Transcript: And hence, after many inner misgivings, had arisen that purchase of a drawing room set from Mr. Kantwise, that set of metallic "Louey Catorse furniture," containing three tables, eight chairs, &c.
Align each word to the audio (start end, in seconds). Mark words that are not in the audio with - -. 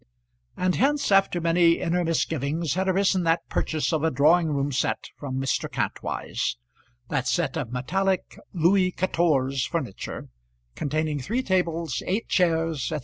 And 0.57 0.77
hence, 0.77 1.11
after 1.11 1.39
many 1.39 1.73
inner 1.73 2.03
misgivings, 2.03 2.73
had 2.73 2.87
arisen 2.89 3.21
that 3.25 3.47
purchase 3.49 3.93
of 3.93 4.03
a 4.03 4.09
drawing 4.09 4.47
room 4.47 4.71
set 4.71 5.11
from 5.15 5.39
Mr. 5.39 5.69
Kantwise, 5.71 6.57
that 7.09 7.27
set 7.27 7.55
of 7.55 7.71
metallic 7.71 8.39
"Louey 8.51 8.89
Catorse 8.91 9.63
furniture," 9.67 10.29
containing 10.73 11.19
three 11.19 11.43
tables, 11.43 12.01
eight 12.07 12.27
chairs, 12.29 12.85
&c. 12.85 12.97